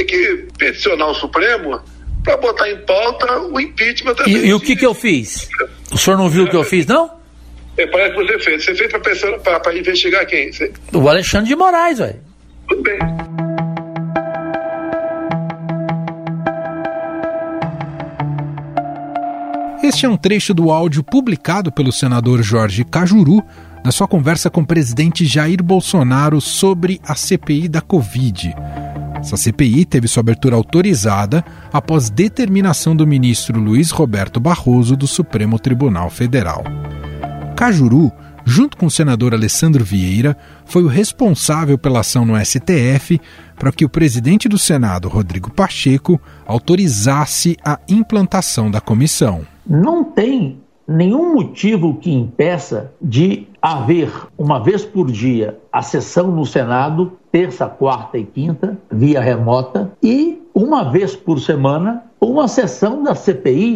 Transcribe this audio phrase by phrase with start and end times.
[0.00, 1.80] tem que peticionar o Supremo
[2.24, 5.48] para botar em pauta o impeachment E, e o que, que eu fiz?
[5.92, 7.10] O senhor não viu o que eu fiz, não?
[7.76, 8.64] É, parece que você fez.
[8.64, 8.92] Você fez
[9.42, 10.52] para investigar quem?
[10.52, 10.72] Você...
[10.92, 12.20] O Alexandre de Moraes, velho.
[12.68, 12.98] Tudo bem.
[19.82, 23.42] Este é um trecho do áudio publicado pelo senador Jorge Cajuru
[23.82, 28.54] na sua conversa com o presidente Jair Bolsonaro sobre a CPI da Covid.
[29.20, 35.58] Essa CPI teve sua abertura autorizada após determinação do ministro Luiz Roberto Barroso do Supremo
[35.58, 36.64] Tribunal Federal.
[37.56, 38.10] Cajuru,
[38.44, 43.20] junto com o senador Alessandro Vieira, foi o responsável pela ação no STF
[43.58, 50.60] para que o presidente do Senado, Rodrigo Pacheco, autorizasse a implantação da comissão não tem
[50.90, 57.66] nenhum motivo que impeça de haver, uma vez por dia, a sessão no Senado, terça,
[57.66, 63.74] quarta e quinta, via remota, e uma vez por semana, uma sessão da CPI.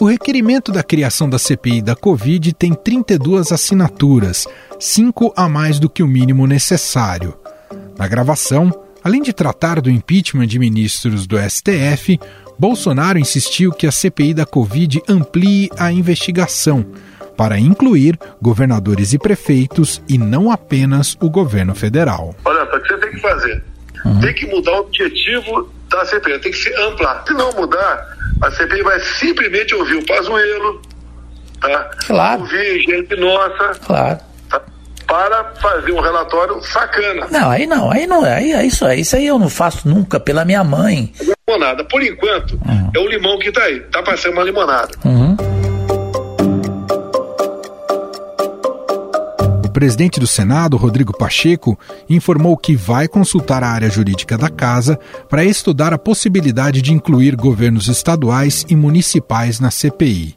[0.00, 4.46] O requerimento da criação da CPI da Covid tem 32 assinaturas,
[4.78, 7.34] cinco a mais do que o mínimo necessário.
[7.98, 8.70] Na gravação,
[9.06, 12.18] Além de tratar do impeachment de ministros do STF,
[12.58, 16.84] Bolsonaro insistiu que a CPI da Covid amplie a investigação
[17.36, 22.34] para incluir governadores e prefeitos e não apenas o governo federal.
[22.44, 23.62] Olha, o que você tem que fazer?
[24.04, 24.20] Uhum.
[24.20, 27.24] Tem que mudar o objetivo da CPI, tem que se amplar.
[27.26, 30.80] Se não mudar, a CPI vai simplesmente ouvir o Pazuello,
[31.60, 31.90] tá?
[32.06, 32.40] Claro.
[32.40, 34.18] ouvir gente nossa, claro
[35.06, 37.28] para fazer um relatório sacana.
[37.30, 40.18] Não, aí não, aí não, aí, aí isso, aí, isso aí eu não faço nunca
[40.18, 41.12] pela minha mãe.
[41.48, 42.90] Limonada, por enquanto, uhum.
[42.94, 44.90] é o limão que está aí, tá ser uma limonada.
[45.04, 45.36] Uhum.
[49.64, 54.98] O presidente do Senado, Rodrigo Pacheco, informou que vai consultar a área jurídica da casa
[55.28, 60.34] para estudar a possibilidade de incluir governos estaduais e municipais na CPI.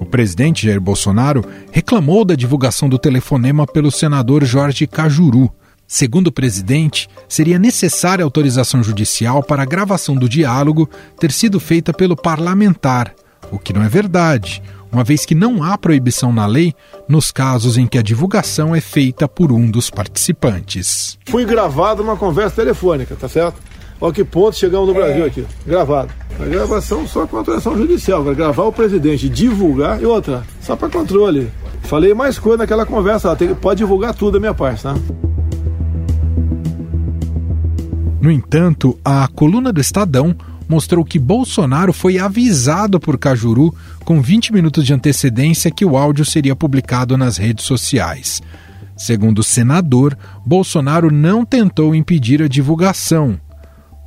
[0.00, 5.52] O presidente Jair Bolsonaro reclamou da divulgação do telefonema pelo senador Jorge Cajuru.
[5.86, 10.88] Segundo o presidente, seria necessária autorização judicial para a gravação do diálogo
[11.18, 13.12] ter sido feita pelo parlamentar,
[13.52, 16.74] o que não é verdade, uma vez que não há proibição na lei
[17.06, 21.18] nos casos em que a divulgação é feita por um dos participantes.
[21.28, 23.60] Fui gravado uma conversa telefônica, tá certo?
[24.00, 26.10] Olha que ponto chegamos no Brasil aqui, gravado.
[26.40, 30.88] A gravação só com autorização judicial, para gravar o presidente, divulgar e outra, só para
[30.88, 31.50] controle.
[31.82, 34.94] Falei mais coisa naquela conversa, tem, pode divulgar tudo da minha parte, tá?
[38.20, 40.34] No entanto, a coluna do Estadão
[40.68, 43.74] mostrou que Bolsonaro foi avisado por Cajuru
[44.04, 48.40] com 20 minutos de antecedência que o áudio seria publicado nas redes sociais.
[48.96, 53.38] Segundo o senador, Bolsonaro não tentou impedir a divulgação.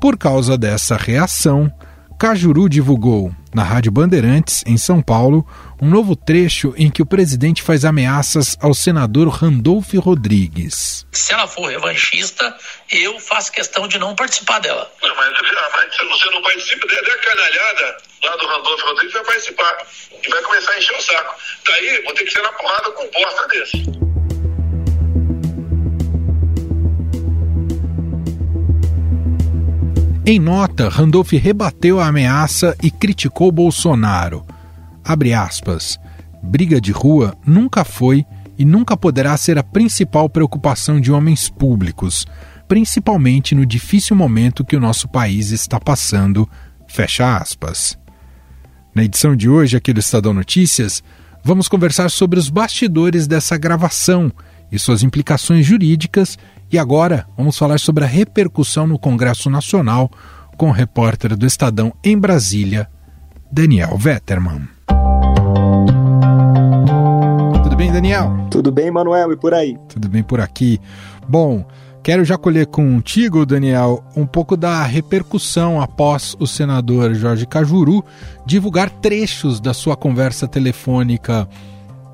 [0.03, 1.71] Por causa dessa reação,
[2.19, 5.47] Cajuru divulgou, na Rádio Bandeirantes, em São Paulo,
[5.81, 11.07] um novo trecho em que o presidente faz ameaças ao senador Randolph Rodrigues.
[11.13, 12.53] Se ela for revanchista,
[12.91, 14.91] eu faço questão de não participar dela.
[15.01, 19.77] Não, mas, mas você não participa, der a canalhada lá do Randolph Rodrigues vai participar.
[20.21, 21.35] E vai começar a encher o saco.
[21.65, 24.03] Daí, vou ter que ser na porrada com bosta desse.
[30.25, 34.45] Em nota, Randolph rebateu a ameaça e criticou Bolsonaro.
[35.03, 35.99] Abre aspas.
[36.41, 38.25] Briga de rua nunca foi
[38.57, 42.25] e nunca poderá ser a principal preocupação de homens públicos,
[42.69, 46.47] principalmente no difícil momento que o nosso país está passando.
[46.87, 47.99] Fecha aspas.
[48.95, 51.03] Na edição de hoje aqui do Estadão Notícias,
[51.43, 54.31] vamos conversar sobre os bastidores dessa gravação
[54.71, 56.37] e suas implicações jurídicas
[56.73, 60.09] e agora vamos falar sobre a repercussão no Congresso Nacional
[60.57, 62.89] com o repórter do Estadão em Brasília,
[63.51, 64.67] Daniel Vetterman.
[67.61, 68.47] Tudo bem, Daniel?
[68.49, 69.77] Tudo bem, Manuel, e por aí?
[69.87, 70.81] Tudo bem por aqui.
[71.29, 71.63] Bom,
[72.01, 78.03] quero já colher contigo, Daniel, um pouco da repercussão após o senador Jorge Cajuru
[78.47, 81.47] divulgar trechos da sua conversa telefônica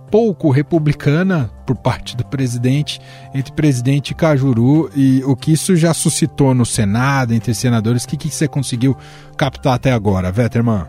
[0.09, 3.00] pouco republicana por parte do presidente,
[3.33, 8.17] entre presidente Cajuru, e o que isso já suscitou no Senado, entre senadores, o que,
[8.17, 8.95] que você conseguiu
[9.38, 10.85] captar até agora, Vetterman?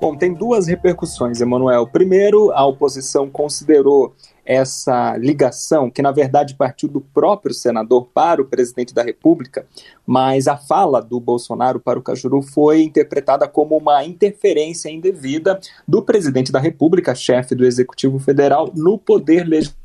[0.00, 1.86] Bom, tem duas repercussões, Emanuel.
[1.86, 4.14] Primeiro, a oposição considerou
[4.44, 9.66] essa ligação, que na verdade partiu do próprio senador para o presidente da República,
[10.06, 16.02] mas a fala do Bolsonaro para o Cajuru foi interpretada como uma interferência indevida do
[16.02, 19.80] presidente da República, chefe do Executivo Federal, no poder legislativo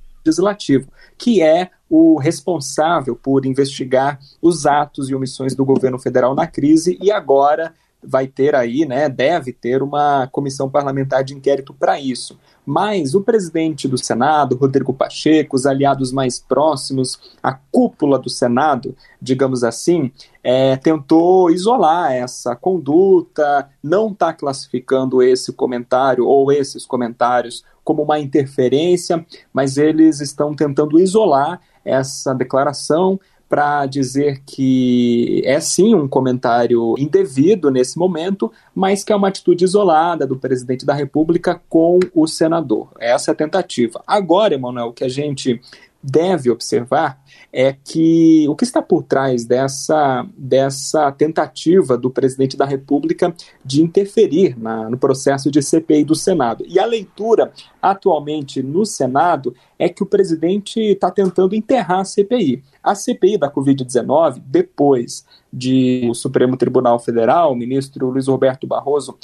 [1.17, 6.97] que é o responsável por investigar os atos e omissões do governo federal na crise
[7.01, 7.73] e agora
[8.07, 12.37] vai ter aí, né, deve ter uma comissão parlamentar de inquérito para isso.
[12.65, 18.95] Mas o presidente do Senado, Rodrigo Pacheco, os aliados mais próximos, a cúpula do Senado,
[19.21, 20.11] digamos assim,
[20.43, 28.19] é, tentou isolar essa conduta, não está classificando esse comentário ou esses comentários como uma
[28.19, 29.23] interferência,
[29.53, 37.69] mas eles estão tentando isolar essa declaração para dizer que é sim um comentário indevido
[37.69, 42.89] nesse momento, mas que é uma atitude isolada do presidente da República com o senador.
[42.99, 44.03] Essa é a tentativa.
[44.07, 45.61] Agora, Emanuel, que a gente
[46.05, 47.19] deve observar
[47.51, 53.81] é que o que está por trás dessa, dessa tentativa do presidente da República de
[53.81, 56.63] interferir na, no processo de CPI do Senado.
[56.67, 62.63] E a leitura atualmente no Senado é que o presidente está tentando enterrar a CPI.
[62.83, 69.17] A CPI da Covid-19, depois de o Supremo Tribunal Federal, o ministro Luiz Roberto Barroso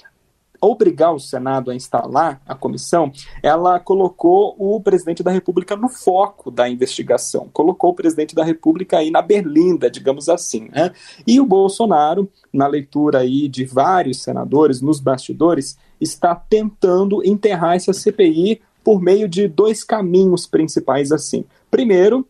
[0.62, 3.12] obrigar o Senado a instalar a comissão,
[3.42, 9.00] ela colocou o presidente da República no foco da investigação, colocou o presidente da República
[9.00, 10.70] aí na berlinda, digamos assim.
[10.72, 10.92] Né?
[11.26, 17.92] E o Bolsonaro, na leitura aí de vários senadores nos bastidores, está tentando enterrar essa
[17.92, 21.44] CPI por meio de dois caminhos principais assim.
[21.70, 22.28] Primeiro,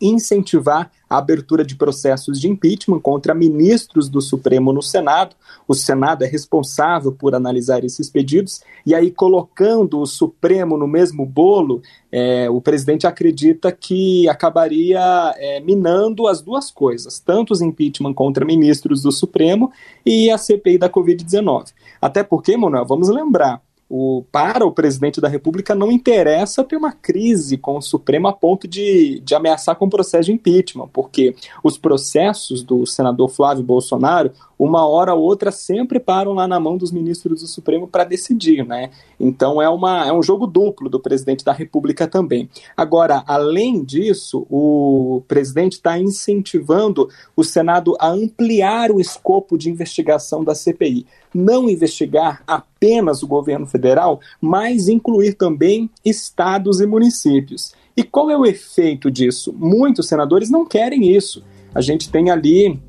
[0.00, 5.34] incentivar a abertura de processos de impeachment contra ministros do Supremo no Senado.
[5.66, 11.24] O Senado é responsável por analisar esses pedidos, e aí, colocando o Supremo no mesmo
[11.24, 15.00] bolo, é, o presidente acredita que acabaria
[15.36, 19.70] é, minando as duas coisas, tanto os impeachment contra ministros do Supremo
[20.04, 21.72] e a CPI da Covid-19.
[22.00, 26.92] Até porque, Manuel, vamos lembrar, o, para o presidente da República não interessa ter uma
[26.92, 31.78] crise com o Supremo a ponto de, de ameaçar com processo de impeachment, porque os
[31.78, 36.92] processos do senador Flávio Bolsonaro, uma hora ou outra, sempre param lá na mão dos
[36.92, 38.90] ministros do Supremo para decidir, né?
[39.18, 42.50] Então é, uma, é um jogo duplo do presidente da República também.
[42.76, 50.44] Agora, além disso, o presidente está incentivando o Senado a ampliar o escopo de investigação
[50.44, 57.72] da CPI não investigar apenas o governo federal, mas incluir também estados e municípios.
[57.96, 59.54] E qual é o efeito disso?
[59.56, 61.42] Muitos senadores não querem isso.
[61.74, 62.80] A gente tem ali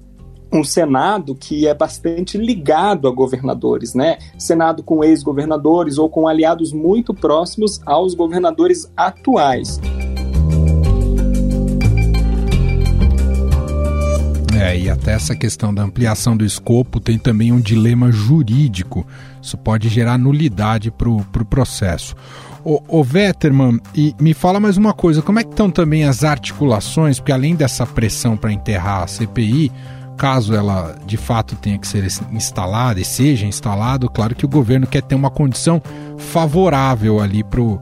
[0.51, 4.17] um Senado que é bastante ligado a governadores, né?
[4.37, 9.79] Senado com ex-governadores ou com aliados muito próximos aos governadores atuais.
[14.59, 19.07] É, e até essa questão da ampliação do escopo tem também um dilema jurídico.
[19.41, 22.13] Isso pode gerar nulidade para o pro processo.
[22.63, 26.25] Ô, ô Vetterman, e me fala mais uma coisa: como é que estão também as
[26.25, 27.19] articulações?
[27.19, 29.71] Porque além dessa pressão para enterrar a CPI,
[30.17, 34.85] caso ela de fato tenha que ser instalada e seja instalado, claro que o governo
[34.85, 35.81] quer ter uma condição
[36.17, 37.81] favorável ali para o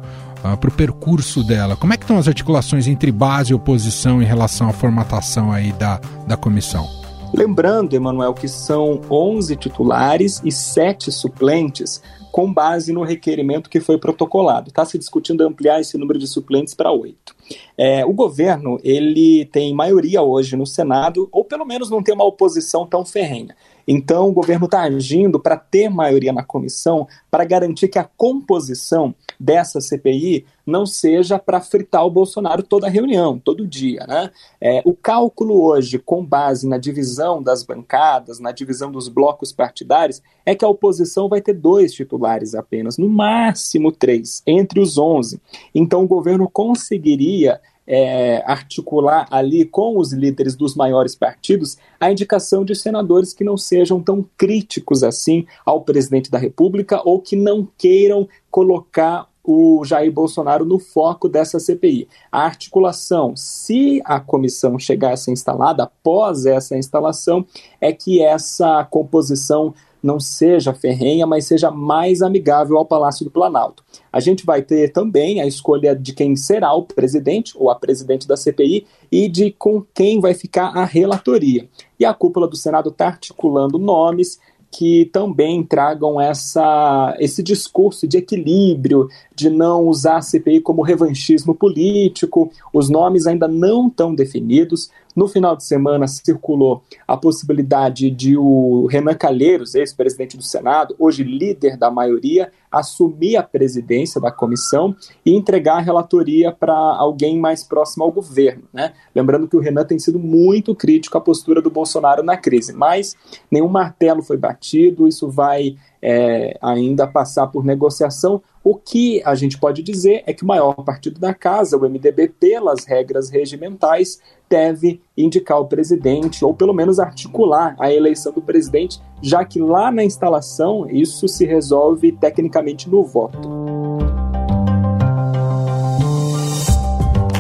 [0.54, 1.76] uh, para o percurso dela.
[1.76, 5.72] Como é que estão as articulações entre base e oposição em relação à formatação aí
[5.74, 6.88] da, da comissão?
[7.34, 12.02] Lembrando, Emanuel, que são 11 titulares e 7 suplentes,
[12.32, 14.70] com base no requerimento que foi protocolado.
[14.70, 17.36] Está se discutindo ampliar esse número de suplentes para oito.
[17.78, 22.26] É, o governo ele tem maioria hoje no Senado, ou pelo menos não tem uma
[22.26, 23.56] oposição tão ferrenha.
[23.88, 29.16] Então, o governo está agindo para ter maioria na comissão, para garantir que a composição
[29.40, 34.06] dessa CPI não seja para fritar o Bolsonaro toda a reunião, todo dia.
[34.06, 34.30] Né?
[34.60, 40.22] É, o cálculo hoje, com base na divisão das bancadas, na divisão dos blocos partidários,
[40.46, 45.40] é que a oposição vai ter dois titulares apenas, no máximo três, entre os onze.
[45.74, 52.66] Então, o governo conseguiria é, articular ali com os líderes dos maiores partidos a indicação
[52.66, 57.68] de senadores que não sejam tão críticos assim ao presidente da República ou que não
[57.78, 62.10] queiram colocar o Jair Bolsonaro no foco dessa CPI.
[62.30, 67.46] A articulação, se a comissão chegar a ser instalada, após essa instalação,
[67.80, 69.74] é que essa composição
[70.08, 73.84] não seja ferrenha, mas seja mais amigável ao Palácio do Planalto.
[74.12, 78.26] A gente vai ter também a escolha de quem será o presidente ou a presidente
[78.26, 81.68] da CPI e de com quem vai ficar a relatoria.
[82.00, 84.40] E a cúpula do Senado está articulando nomes
[84.72, 91.56] que também tragam essa, esse discurso de equilíbrio, de não usar a CPI como revanchismo
[91.56, 92.52] político.
[92.74, 94.90] Os nomes ainda não estão definidos.
[95.18, 101.24] No final de semana circulou a possibilidade de o Renan Calheiros, ex-presidente do Senado, hoje
[101.24, 104.96] líder da maioria, assumir a presidência da comissão
[105.26, 108.66] e entregar a relatoria para alguém mais próximo ao governo.
[108.72, 108.94] Né?
[109.16, 113.16] Lembrando que o Renan tem sido muito crítico à postura do Bolsonaro na crise, mas
[113.50, 118.40] nenhum martelo foi batido, isso vai é, ainda passar por negociação.
[118.64, 122.28] O que a gente pode dizer é que o maior partido da casa, o MDB,
[122.40, 129.02] pelas regras regimentais, deve indicar o presidente, ou pelo menos articular a eleição do presidente,
[129.22, 133.50] já que lá na instalação isso se resolve tecnicamente no voto.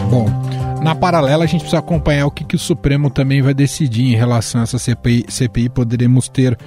[0.09, 0.25] Bom,
[0.83, 4.15] na paralela, a gente precisa acompanhar o que, que o Supremo também vai decidir em
[4.15, 5.25] relação a essa CPI.
[5.29, 6.57] CPI poderemos ter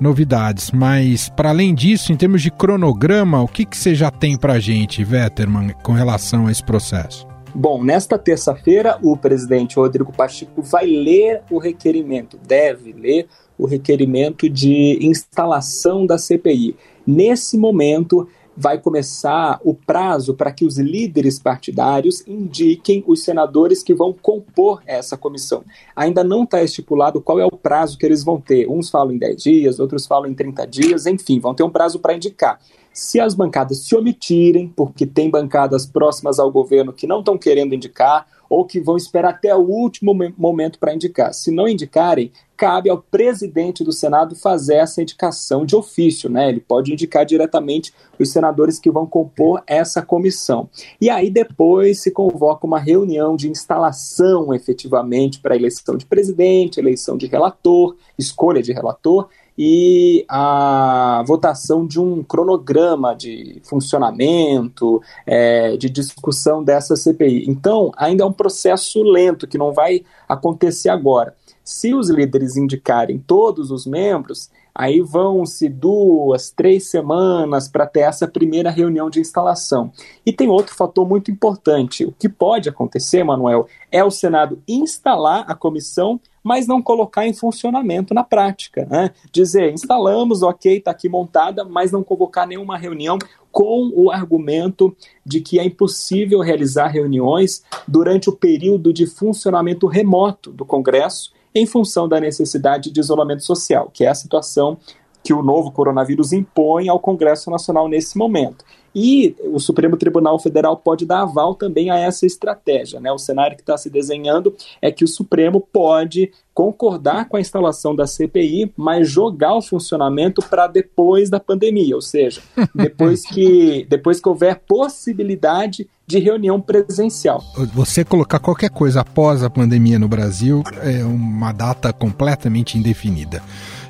[0.00, 0.70] novidades.
[0.70, 4.54] Mas, para além disso, em termos de cronograma, o que, que você já tem para
[4.54, 7.33] a gente, Vetterman, com relação a esse processo?
[7.56, 14.50] Bom, nesta terça-feira, o presidente Rodrigo Pacheco vai ler o requerimento, deve ler o requerimento
[14.50, 16.76] de instalação da CPI.
[17.06, 23.94] Nesse momento, vai começar o prazo para que os líderes partidários indiquem os senadores que
[23.94, 25.64] vão compor essa comissão.
[25.94, 28.68] Ainda não está estipulado qual é o prazo que eles vão ter.
[28.68, 32.00] Uns falam em 10 dias, outros falam em 30 dias, enfim, vão ter um prazo
[32.00, 32.58] para indicar.
[32.94, 37.74] Se as bancadas se omitirem, porque tem bancadas próximas ao governo que não estão querendo
[37.74, 41.34] indicar, ou que vão esperar até o último momento para indicar.
[41.34, 46.50] Se não indicarem, cabe ao presidente do Senado fazer essa indicação de ofício, né?
[46.50, 50.68] Ele pode indicar diretamente os senadores que vão compor essa comissão.
[51.00, 57.16] E aí depois se convoca uma reunião de instalação efetivamente para eleição de presidente, eleição
[57.16, 65.88] de relator, escolha de relator e a votação de um cronograma de funcionamento, é, de
[65.88, 67.44] discussão dessa CPI.
[67.48, 71.34] Então, ainda é um processo lento que não vai acontecer agora.
[71.62, 78.26] Se os líderes indicarem todos os membros, aí vão-se duas, três semanas para ter essa
[78.26, 79.92] primeira reunião de instalação.
[80.26, 82.04] E tem outro fator muito importante.
[82.04, 87.32] O que pode acontecer, Manuel, é o Senado instalar a comissão mas não colocar em
[87.32, 88.86] funcionamento na prática.
[88.88, 89.10] Né?
[89.32, 93.18] Dizer, instalamos, ok, está aqui montada, mas não convocar nenhuma reunião
[93.50, 100.52] com o argumento de que é impossível realizar reuniões durante o período de funcionamento remoto
[100.52, 104.76] do Congresso em função da necessidade de isolamento social, que é a situação
[105.22, 108.64] que o novo coronavírus impõe ao Congresso Nacional nesse momento.
[108.94, 113.00] E o Supremo Tribunal Federal pode dar aval também a essa estratégia.
[113.00, 113.10] Né?
[113.10, 117.96] O cenário que está se desenhando é que o Supremo pode concordar com a instalação
[117.96, 122.40] da CPI, mas jogar o funcionamento para depois da pandemia, ou seja,
[122.72, 127.42] depois que, depois que houver possibilidade de reunião presencial.
[127.72, 133.42] Você colocar qualquer coisa após a pandemia no Brasil é uma data completamente indefinida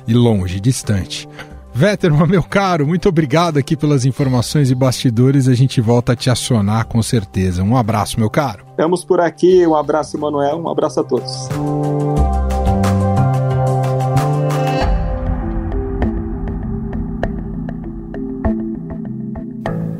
[0.07, 1.27] e longe, distante.
[1.75, 5.49] Vetterman, meu caro, muito obrigado aqui pelas informações e bastidores.
[5.49, 7.63] A gente volta a te acionar com certeza.
[7.63, 8.65] Um abraço, meu caro.
[8.69, 9.67] Estamos por aqui.
[9.67, 10.57] Um abraço, Emanuel.
[10.57, 11.49] Um abraço a todos.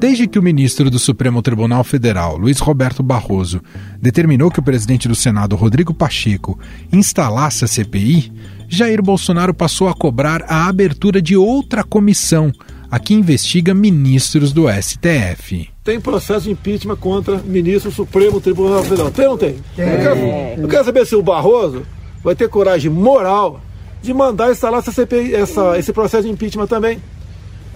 [0.05, 3.59] Desde que o ministro do Supremo Tribunal Federal, Luiz Roberto Barroso,
[3.99, 6.59] determinou que o presidente do Senado, Rodrigo Pacheco,
[6.93, 8.31] instalasse a CPI,
[8.69, 12.51] Jair Bolsonaro passou a cobrar a abertura de outra comissão,
[12.91, 15.71] a que investiga ministros do STF.
[15.83, 19.09] Tem processo de impeachment contra ministro do Supremo Tribunal Federal.
[19.09, 19.55] Tem ou não tem?
[19.75, 19.87] tem.
[19.87, 20.19] Eu, quero,
[20.61, 21.81] eu quero saber se o Barroso
[22.23, 23.59] vai ter coragem moral
[24.03, 27.01] de mandar instalar essa CPI, essa, esse processo de impeachment também.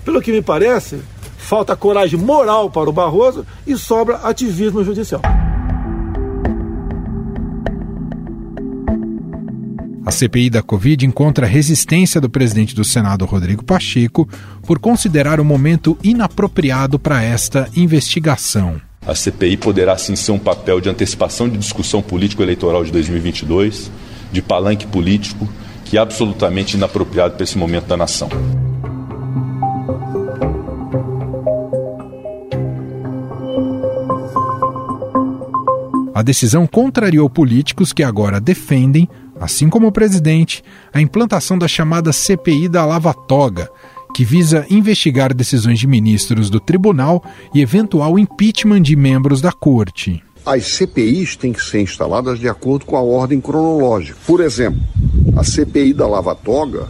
[0.05, 1.00] Pelo que me parece,
[1.50, 5.20] falta coragem moral para o Barroso e sobra ativismo judicial.
[10.06, 14.29] A CPI da Covid encontra resistência do presidente do Senado, Rodrigo Pacheco,
[14.62, 18.79] por considerar o momento inapropriado para esta investigação.
[19.06, 23.91] A CPI poderá sim ser um papel de antecipação de discussão político-eleitoral de 2022,
[24.32, 25.50] de palanque político,
[25.84, 28.29] que é absolutamente inapropriado para esse momento da nação.
[36.19, 39.07] A decisão contrariou políticos que agora defendem
[39.39, 40.61] assim como o presidente,
[40.91, 43.71] a implantação da chamada CPI da Lava Toga,
[44.13, 47.23] que visa investigar decisões de ministros do tribunal
[47.55, 50.21] e eventual impeachment de membros da corte.
[50.45, 54.19] As CPIs têm que ser instaladas de acordo com a ordem cronológica.
[54.27, 54.81] Por exemplo,
[55.38, 56.85] a CPI da Lava Toga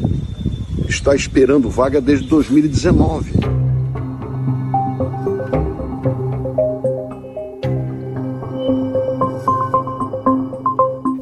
[0.88, 3.34] está esperando vaga desde 2019.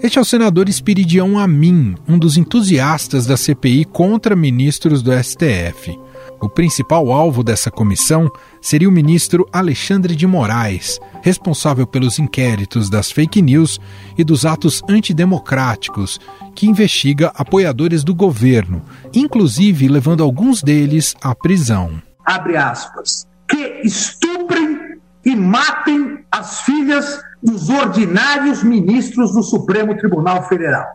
[0.08, 6.00] Este é o senador Espiridião Amin, um dos entusiastas da CPI contra ministros do STF.
[6.40, 13.12] O principal alvo dessa comissão seria o ministro Alexandre de Moraes, responsável pelos inquéritos das
[13.12, 13.82] fake news
[14.18, 16.22] e dos atos antidemocráticos,
[16.56, 18.82] que investiga apoiadores do governo,
[19.14, 22.02] inclusive levando alguns deles à prisão.
[22.26, 23.28] Abre aspas.
[23.46, 30.88] Que estuprem e matem as filhas dos ordinários ministros do Supremo Tribunal Federal.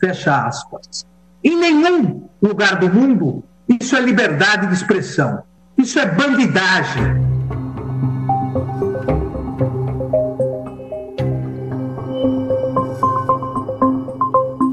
[0.00, 1.04] Fecha aspas.
[1.42, 5.42] Em nenhum lugar do mundo isso é liberdade de expressão.
[5.76, 7.02] Isso é bandidagem.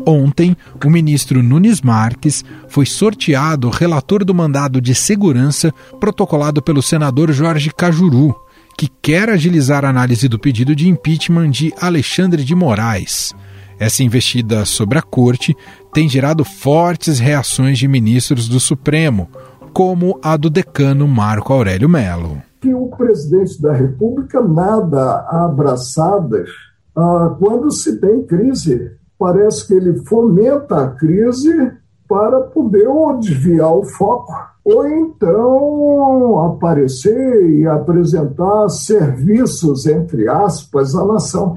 [0.06, 7.32] Ontem, o ministro Nunes Marques foi sorteado relator do mandado de segurança protocolado pelo senador
[7.32, 8.36] Jorge Cajuru,
[8.81, 13.31] que quer agilizar a análise do pedido de impeachment de Alexandre de Moraes.
[13.79, 15.55] Essa investida sobre a corte
[15.93, 19.29] tem gerado fortes reações de ministros do Supremo,
[19.71, 22.41] como a do decano Marco Aurélio Melo.
[22.59, 26.50] Que o presidente da República nada abraçadas
[26.97, 28.93] ah, quando se tem crise.
[29.15, 31.71] Parece que ele fomenta a crise
[32.09, 32.88] para poder
[33.19, 34.33] desviar o foco
[34.63, 41.56] ou então aparecer e apresentar serviços, entre aspas, à nação.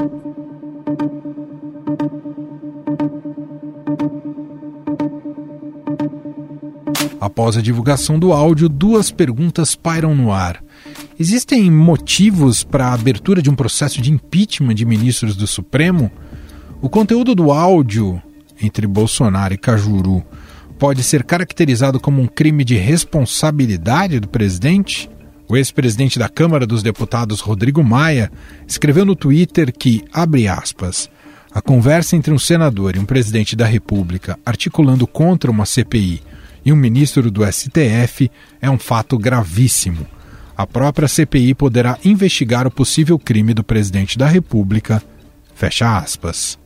[7.21, 10.63] Após a divulgação do áudio, duas perguntas pairam no ar.
[11.19, 16.11] Existem motivos para a abertura de um processo de impeachment de ministros do Supremo?
[16.83, 18.23] O conteúdo do áudio
[18.61, 20.23] entre Bolsonaro e Cajuru
[20.85, 25.09] pode ser caracterizado como um crime de responsabilidade do presidente?
[25.49, 28.31] O ex-presidente da Câmara dos Deputados, Rodrigo Maia,
[28.69, 31.09] escreveu no Twitter que, abre aspas,
[31.51, 36.21] a conversa entre um senador e um presidente da República articulando contra uma CPI
[36.63, 40.07] e um ministro do STF é um fato gravíssimo.
[40.55, 45.03] A própria CPI poderá investigar o possível crime do presidente da República.
[45.55, 46.59] Fecha aspas.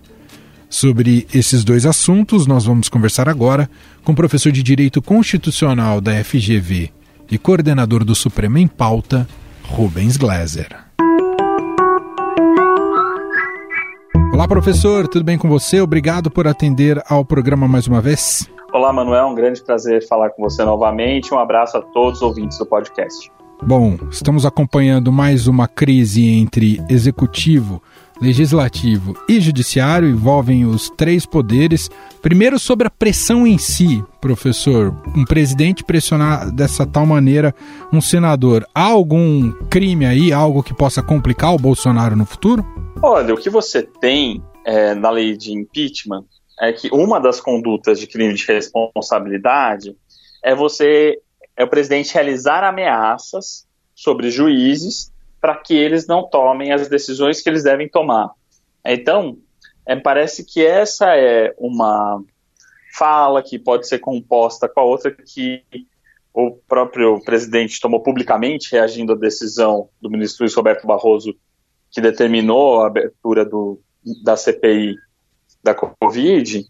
[0.71, 3.71] Sobre esses dois assuntos, nós vamos conversar agora
[4.05, 6.91] com o professor de Direito Constitucional da FGV
[7.31, 9.27] e coordenador do Supremo em Pauta,
[9.65, 10.69] Rubens Gleiser.
[14.31, 15.81] Olá, professor, tudo bem com você?
[15.81, 18.47] Obrigado por atender ao programa mais uma vez.
[18.71, 21.33] Olá, Manuel, um grande prazer falar com você novamente.
[21.33, 23.33] Um abraço a todos os ouvintes do podcast.
[23.63, 27.83] Bom, estamos acompanhando mais uma crise entre executivo,
[28.21, 31.91] legislativo e judiciário, envolvem os três poderes.
[32.21, 34.95] Primeiro, sobre a pressão em si, professor.
[35.17, 37.55] Um presidente pressionar dessa tal maneira
[37.93, 38.67] um senador.
[38.75, 42.65] Há algum crime aí, algo que possa complicar o Bolsonaro no futuro?
[43.03, 46.25] Olha, o que você tem é, na lei de impeachment
[46.61, 49.95] é que uma das condutas de crime de responsabilidade
[50.43, 51.19] é você,
[51.57, 57.49] é o presidente realizar ameaças sobre juízes para que eles não tomem as decisões que
[57.49, 58.31] eles devem tomar.
[58.85, 59.39] Então,
[59.87, 62.23] é, parece que essa é uma
[62.95, 65.63] fala que pode ser composta com a outra que
[66.35, 71.35] o próprio presidente tomou publicamente, reagindo à decisão do ministro Luiz Roberto Barroso,
[71.91, 73.81] que determinou a abertura do,
[74.23, 74.97] da CPI
[75.63, 76.65] da Covid,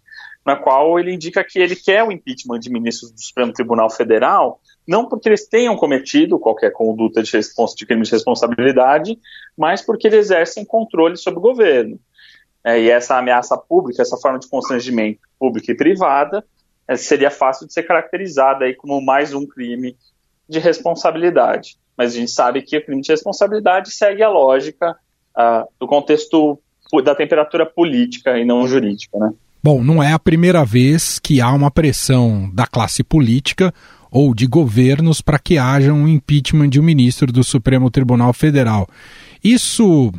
[0.48, 4.62] na qual ele indica que ele quer o impeachment de ministros do Supremo Tribunal Federal,
[4.86, 9.18] não porque eles tenham cometido qualquer conduta de, de crime de responsabilidade,
[9.54, 12.00] mas porque eles exercem controle sobre o governo.
[12.64, 16.42] É, e essa ameaça pública, essa forma de constrangimento pública e privada,
[16.88, 19.98] é, seria fácil de ser caracterizada aí como mais um crime
[20.48, 21.76] de responsabilidade.
[21.94, 24.96] Mas a gente sabe que o crime de responsabilidade segue a lógica
[25.36, 26.58] uh, do contexto
[27.04, 29.34] da temperatura política e não jurídica, né?
[29.62, 33.74] Bom, não é a primeira vez que há uma pressão da classe política
[34.10, 38.88] ou de governos para que haja um impeachment de um ministro do Supremo Tribunal Federal.
[39.42, 40.12] Isso,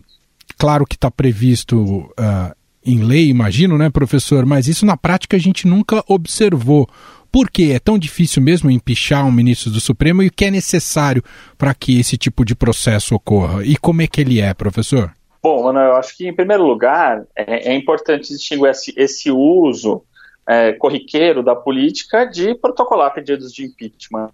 [0.58, 4.45] claro que está previsto uh, em lei, imagino, né, professor?
[4.45, 6.88] Mas isso na prática a gente nunca observou.
[7.32, 10.52] Por que é tão difícil mesmo empichar um ministro do Supremo e o que é
[10.52, 11.23] necessário
[11.58, 13.63] para que esse tipo de processo ocorra?
[13.63, 15.13] E como é que ele é, professor?
[15.41, 20.04] Bom, Ana, eu acho que, em primeiro lugar, é, é importante distinguir esse, esse uso
[20.47, 24.32] é, corriqueiro da política de protocolar pedidos de impeachment.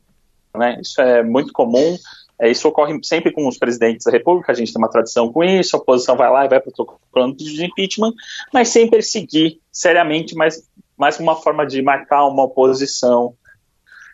[0.56, 0.80] Né?
[0.82, 1.98] Isso é muito comum,
[2.39, 5.44] é, isso ocorre sempre com os presidentes da República, a gente tem uma tradição com
[5.44, 8.13] isso, a oposição vai lá e vai protocolando pedido de impeachment,
[8.54, 13.36] mas sem perseguir seriamente, mas mais uma forma de marcar uma oposição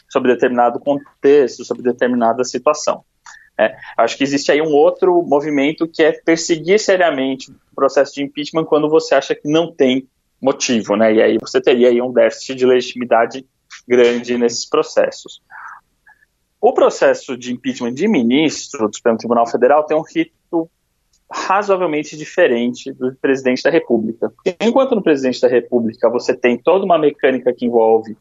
[0.09, 3.03] sobre determinado contexto, sobre determinada situação.
[3.61, 8.23] É, acho que existe aí um outro movimento que é perseguir seriamente o processo de
[8.23, 10.07] impeachment quando você acha que não tem
[10.41, 11.13] motivo, né?
[11.13, 13.45] E aí você teria aí um déficit de legitimidade
[13.87, 15.41] grande nesses processos.
[16.59, 20.69] O processo de impeachment de ministro do Supremo Tribunal Federal tem um rito
[21.31, 24.33] razoavelmente diferente do presidente da República.
[24.59, 28.17] Enquanto no presidente da República você tem toda uma mecânica que envolve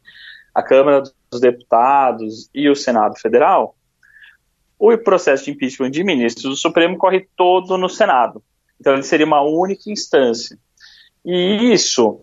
[0.54, 3.74] a Câmara dos Deputados e o Senado Federal,
[4.80, 8.42] o processo de impeachment de ministros do Supremo corre todo no Senado.
[8.80, 10.58] Então ele seria uma única instância.
[11.22, 12.22] E isso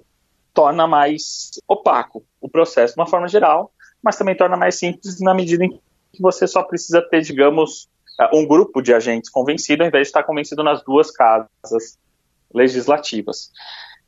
[0.56, 5.36] torna mais opaco o processo de uma forma geral, mas também torna mais simples na
[5.36, 5.70] medida em
[6.12, 7.88] que você só precisa ter, digamos,
[8.34, 12.00] um grupo de agentes convencido, ao invés de estar convencido nas duas casas
[12.52, 13.52] legislativas.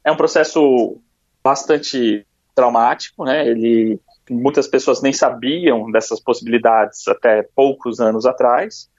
[0.03, 0.99] É um processo
[1.43, 3.47] bastante traumático, né?
[3.47, 3.99] Ele
[4.29, 8.89] muitas pessoas nem sabiam dessas possibilidades até poucos anos atrás,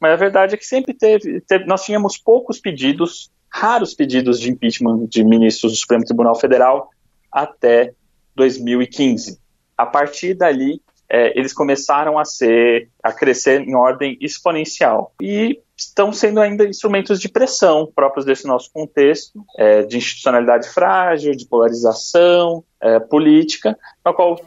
[0.00, 4.50] mas a verdade é que sempre teve, teve nós tínhamos poucos pedidos, raros pedidos de
[4.50, 6.88] impeachment de ministros do Supremo Tribunal Federal
[7.30, 7.92] até
[8.34, 9.38] 2015.
[9.76, 16.12] A partir dali, é, eles começaram a ser, a crescer em ordem exponencial e estão
[16.12, 22.62] sendo ainda instrumentos de pressão próprios desse nosso contexto, é, de institucionalidade frágil, de polarização
[22.80, 24.38] é, política, na qual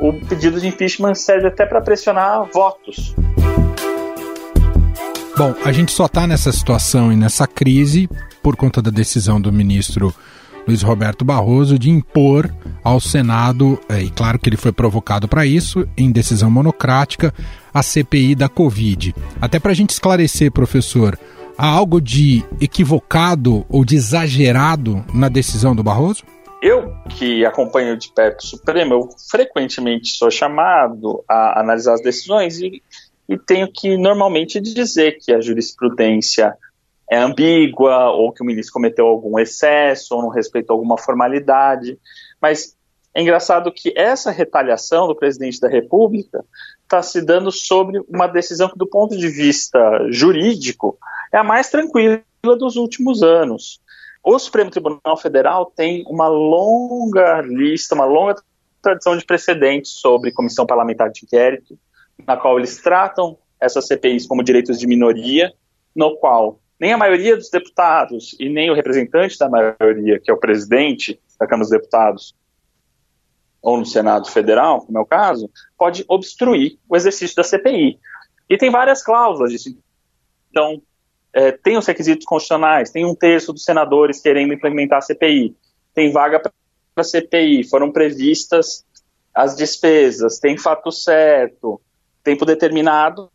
[0.00, 3.14] o pedido de impeachment serve até para pressionar votos.
[5.36, 8.08] Bom, a gente só está nessa situação e nessa crise
[8.42, 10.14] por conta da decisão do ministro
[10.66, 15.46] Luiz Roberto Barroso de impor ao Senado, é, e claro que ele foi provocado para
[15.46, 17.32] isso, em decisão monocrática,
[17.72, 19.14] a CPI da Covid.
[19.40, 21.18] Até para a gente esclarecer, professor,
[21.56, 26.24] há algo de equivocado ou de exagerado na decisão do Barroso?
[26.66, 32.58] Eu, que acompanho de perto o Supremo, eu frequentemente sou chamado a analisar as decisões
[32.58, 32.82] e,
[33.28, 36.56] e tenho que normalmente dizer que a jurisprudência
[37.08, 42.00] é ambígua, ou que o ministro cometeu algum excesso, ou não respeitou alguma formalidade.
[42.42, 42.76] Mas
[43.14, 46.44] é engraçado que essa retaliação do presidente da República
[46.82, 49.78] está se dando sobre uma decisão que, do ponto de vista
[50.10, 50.98] jurídico,
[51.32, 52.20] é a mais tranquila
[52.58, 53.80] dos últimos anos.
[54.28, 58.34] O Supremo Tribunal Federal tem uma longa lista, uma longa
[58.82, 61.78] tradição de precedentes sobre comissão parlamentar de inquérito,
[62.26, 65.52] na qual eles tratam essas CPIs como direitos de minoria,
[65.94, 70.34] no qual nem a maioria dos deputados e nem o representante da maioria, que é
[70.34, 72.34] o presidente da Câmara dos Deputados,
[73.62, 78.00] ou no Senado Federal, como é o caso, pode obstruir o exercício da CPI.
[78.50, 79.78] E tem várias cláusulas disso.
[80.50, 80.82] Então,
[81.36, 85.54] é, tem os requisitos constitucionais, tem um terço dos senadores querendo implementar a CPI,
[85.94, 86.50] tem vaga para
[86.96, 88.86] a CPI, foram previstas
[89.34, 91.78] as despesas, tem fato certo,
[92.24, 93.30] tempo determinado,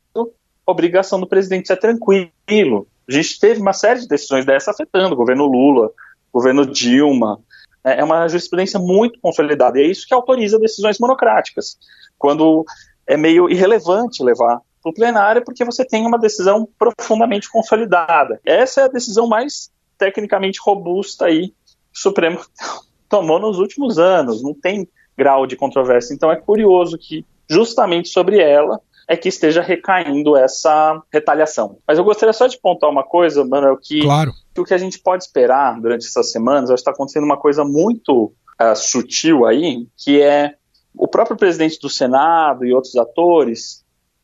[0.66, 2.88] obrigação do presidente ser tranquilo.
[3.08, 5.92] A gente teve uma série de decisões dessa afetando o governo Lula,
[6.34, 7.40] governo Dilma.
[7.84, 11.78] É, é uma jurisprudência muito consolidada e é isso que autoriza decisões monocráticas,
[12.18, 12.66] quando
[13.06, 18.40] é meio irrelevante levar para o plenário porque você tem uma decisão profundamente consolidada.
[18.46, 22.40] Essa é a decisão mais tecnicamente robusta aí que o Supremo
[23.08, 26.14] tomou nos últimos anos, não tem grau de controvérsia.
[26.14, 31.78] Então é curioso que justamente sobre ela é que esteja recaindo essa retaliação.
[31.86, 34.32] Mas eu gostaria só de pontuar uma coisa, Manuel, que, claro.
[34.54, 37.38] que o que a gente pode esperar durante essas semanas, acho que está acontecendo uma
[37.38, 40.56] coisa muito uh, sutil aí, que é
[40.96, 43.81] o próprio presidente do Senado e outros atores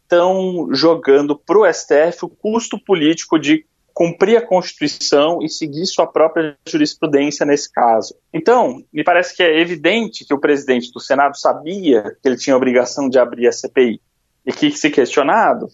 [0.08, 6.08] estão jogando para o STF o custo político de cumprir a Constituição e seguir sua
[6.08, 8.16] própria jurisprudência nesse caso.
[8.32, 12.54] Então, me parece que é evidente que o presidente do Senado sabia que ele tinha
[12.54, 14.00] a obrigação de abrir a CPI
[14.46, 15.68] e que, se questionado,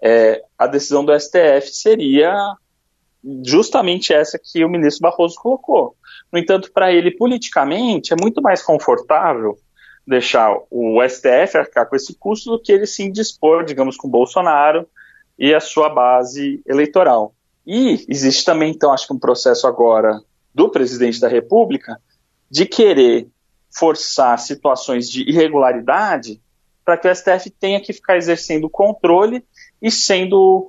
[0.00, 2.34] é, a decisão do STF seria
[3.44, 5.96] justamente essa que o ministro Barroso colocou.
[6.30, 9.56] No entanto, para ele, politicamente, é muito mais confortável
[10.06, 14.86] deixar o STF arcar com esse custo do que ele se indispor, digamos, com Bolsonaro
[15.38, 17.34] e a sua base eleitoral.
[17.66, 20.20] E existe também, então, acho que um processo agora
[20.54, 21.98] do presidente da República
[22.50, 23.26] de querer
[23.70, 26.40] forçar situações de irregularidade
[26.84, 29.42] para que o STF tenha que ficar exercendo controle
[29.80, 30.68] e sendo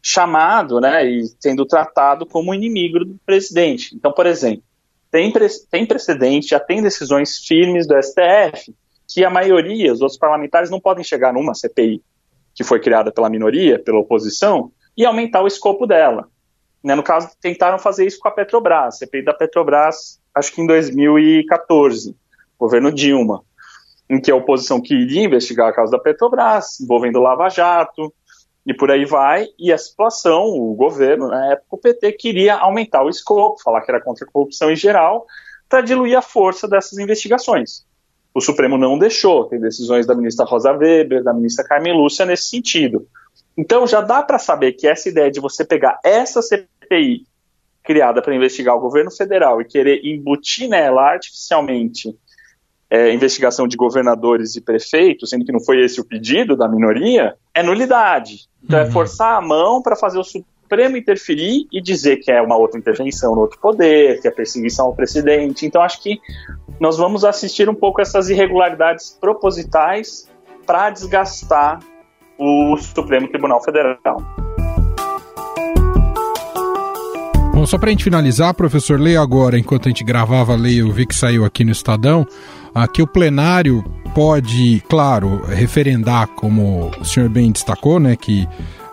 [0.00, 3.94] chamado, né, e sendo tratado como inimigo do presidente.
[3.94, 4.62] Então, por exemplo,
[5.10, 5.32] tem,
[5.70, 8.74] tem precedente, já tem decisões firmes do STF
[9.06, 12.02] que a maioria, os outros parlamentares, não podem chegar numa CPI
[12.54, 16.28] que foi criada pela minoria, pela oposição, e aumentar o escopo dela.
[16.82, 20.66] Né, no caso, tentaram fazer isso com a Petrobras, CPI da Petrobras, acho que em
[20.66, 22.16] 2014,
[22.58, 23.44] governo Dilma
[24.10, 28.12] em que a oposição queria investigar a causa da Petrobras, envolvendo Lava Jato,
[28.68, 33.02] e por aí vai, e a situação, o governo, na época, o PT queria aumentar
[33.02, 35.26] o escopo, falar que era contra a corrupção em geral,
[35.70, 37.86] para diluir a força dessas investigações.
[38.34, 39.46] o Supremo não deixou.
[39.46, 43.08] Tem decisões da ministra Rosa Weber, da ministra Carmen Lúcia nesse sentido.
[43.56, 47.26] Então já dá para saber que essa ideia de você pegar essa CPI
[47.82, 52.14] criada para investigar o governo federal e querer embutir nela artificialmente
[52.90, 57.34] é, investigação de governadores e prefeitos, sendo que não foi esse o pedido da minoria,
[57.54, 58.47] é nulidade.
[58.62, 58.88] Então é uhum.
[58.88, 62.78] é forçar a mão para fazer o Supremo interferir e dizer que é uma outra
[62.78, 65.64] intervenção no outro poder, que é perseguição ao presidente.
[65.64, 66.20] Então acho que
[66.78, 70.28] nós vamos assistir um pouco essas irregularidades propositais
[70.66, 71.80] para desgastar
[72.38, 74.22] o Supremo Tribunal Federal.
[77.58, 80.92] Bom, só para a gente finalizar, professor, leia agora, enquanto a gente gravava, leia, eu
[80.92, 82.24] vi que saiu aqui no Estadão,
[82.74, 88.48] aqui o plenário pode, claro, referendar, como o senhor bem destacou, né, que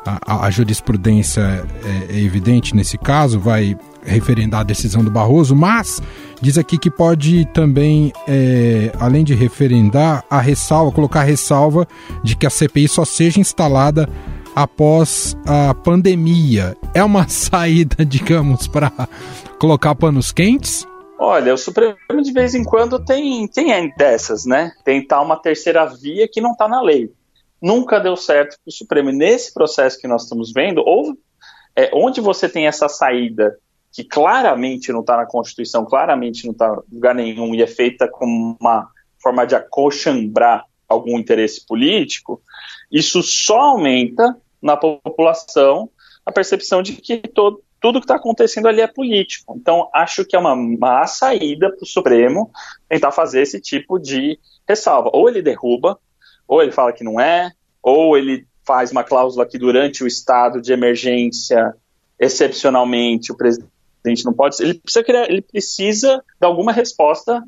[0.06, 6.02] a, a jurisprudência é, é evidente nesse caso, vai referendar a decisão do Barroso, mas
[6.42, 11.88] diz aqui que pode também, é, além de referendar, a ressalva, colocar a ressalva
[12.24, 14.08] de que a CPI só seja instalada
[14.56, 16.78] após a pandemia.
[16.94, 18.92] É uma saída, digamos, para
[19.60, 20.88] colocar panos quentes?
[21.18, 24.74] Olha, o Supremo de vez em quando tem, tem dessas, né?
[24.84, 27.12] Tentar uma terceira via que não está na lei
[27.62, 29.12] nunca deu certo para o Supremo.
[29.12, 31.18] Nesse processo que nós estamos vendo, ou
[31.76, 33.58] é, onde você tem essa saída
[33.92, 38.08] que claramente não está na Constituição, claramente não está em lugar nenhum e é feita
[38.08, 38.90] como uma
[39.22, 42.42] forma de acochambrar algum interesse político,
[42.92, 45.90] isso só aumenta na população
[46.24, 49.56] a percepção de que todo, tudo que está acontecendo ali é político.
[49.56, 52.50] Então, acho que é uma má saída para o Supremo
[52.90, 55.12] tentar fazer esse tipo de ressalva.
[55.14, 56.00] Ou ele derruba
[56.48, 57.52] ou ele fala que não é,
[57.84, 61.76] ou ele faz uma cláusula que durante o estado de emergência,
[62.20, 64.60] excepcionalmente, o presidente não pode.
[64.64, 67.44] Ele precisa, criar, ele precisa de alguma resposta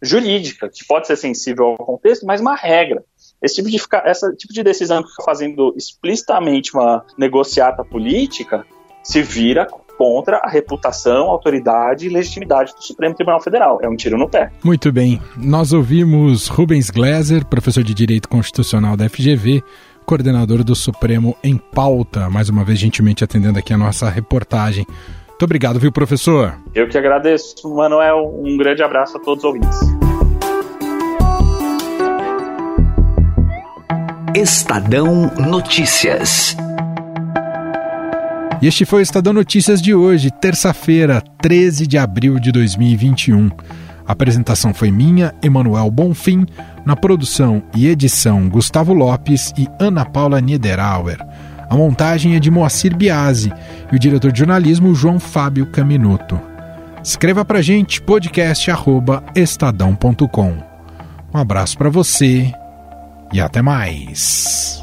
[0.00, 3.04] jurídica, que pode ser sensível ao contexto, mas uma regra.
[3.42, 8.64] Esse tipo de, tipo de decisão que fica fazendo explicitamente uma negociata política
[9.02, 9.66] se vira
[10.00, 13.80] contra a reputação, autoridade e legitimidade do Supremo Tribunal Federal.
[13.82, 14.50] É um tiro no pé.
[14.64, 15.20] Muito bem.
[15.36, 19.62] Nós ouvimos Rubens Gleiser, professor de Direito Constitucional da FGV,
[20.06, 24.86] coordenador do Supremo em pauta, mais uma vez gentilmente atendendo aqui a nossa reportagem.
[25.28, 26.58] Muito obrigado, viu, professor?
[26.74, 28.40] Eu que agradeço, Manuel.
[28.42, 29.78] Um grande abraço a todos os ouvintes.
[34.34, 36.56] Estadão Notícias.
[38.62, 43.50] E este foi o Estadão Notícias de hoje, terça-feira, 13 de abril de 2021.
[44.06, 46.44] A apresentação foi minha, Emanuel Bonfim,
[46.84, 51.16] na produção e edição Gustavo Lopes e Ana Paula Niederauer.
[51.70, 53.50] A montagem é de Moacir Biasi
[53.90, 56.38] e o diretor de jornalismo João Fábio Caminuto.
[57.02, 60.54] Escreva pra gente podcast@estadão.com.
[61.32, 62.52] Um abraço para você
[63.32, 64.82] e até mais.